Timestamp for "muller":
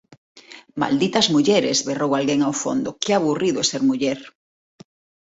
3.89-4.19